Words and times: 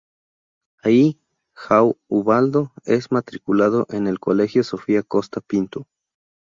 Ahí 0.81 1.19
João 1.53 1.95
Ubaldo 2.07 2.71
es 2.85 3.11
matriculado 3.11 3.85
en 3.91 4.07
el 4.07 4.19
Colegio 4.19 4.63
Sofia 4.63 5.03
Costa 5.03 5.41
Pinto. 5.41 5.85